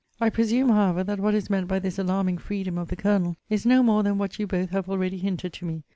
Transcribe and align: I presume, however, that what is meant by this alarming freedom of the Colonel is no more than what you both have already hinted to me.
I 0.19 0.31
presume, 0.31 0.69
however, 0.69 1.03
that 1.03 1.19
what 1.19 1.35
is 1.35 1.47
meant 1.47 1.67
by 1.67 1.77
this 1.77 1.99
alarming 1.99 2.39
freedom 2.39 2.75
of 2.79 2.87
the 2.87 2.95
Colonel 2.95 3.37
is 3.51 3.67
no 3.67 3.83
more 3.83 4.01
than 4.01 4.17
what 4.17 4.39
you 4.39 4.47
both 4.47 4.71
have 4.71 4.89
already 4.89 5.19
hinted 5.19 5.53
to 5.53 5.65
me. 5.65 5.83